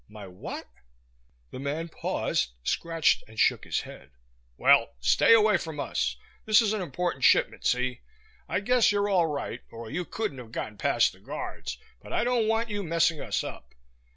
"My 0.09 0.25
what?" 0.27 0.67
The 1.51 1.59
man 1.59 1.87
paused, 1.87 2.53
scratched 2.63 3.23
and 3.27 3.39
shook 3.39 3.65
his 3.65 3.81
head. 3.81 4.09
"Well, 4.57 4.95
stay 4.99 5.31
away 5.35 5.57
from 5.57 5.79
us. 5.79 6.15
This 6.45 6.59
is 6.59 6.73
an 6.73 6.81
important 6.81 7.23
shipment, 7.23 7.67
see? 7.67 8.01
I 8.49 8.61
guess 8.61 8.91
you're 8.91 9.09
all 9.09 9.27
right 9.27 9.61
or 9.69 9.91
you 9.91 10.03
couldn't've 10.05 10.51
got 10.51 10.79
past 10.79 11.13
the 11.13 11.19
guards, 11.19 11.77
but 12.01 12.11
I 12.13 12.23
don't 12.23 12.47
want 12.47 12.71
you 12.71 12.81
messing 12.81 13.21
us 13.21 13.43
up. 13.43 13.75